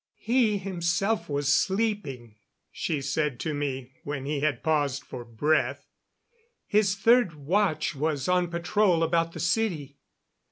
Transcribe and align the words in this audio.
"He 0.17 0.57
himself 0.57 1.29
was 1.29 1.53
sleeping," 1.53 2.37
she 2.71 3.01
said 3.03 3.39
to 3.41 3.53
me 3.53 3.91
when 4.03 4.25
he 4.25 4.39
had 4.39 4.63
paused 4.63 5.03
for 5.03 5.23
breath. 5.23 5.85
"His 6.65 6.95
third 6.95 7.35
watch 7.35 7.93
was 7.95 8.27
on 8.27 8.47
patrol 8.47 9.03
about 9.03 9.33
the 9.33 9.39
city. 9.39 9.99